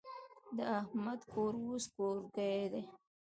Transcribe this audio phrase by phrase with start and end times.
[0.55, 2.83] د احمد کور اوس کورګی دی.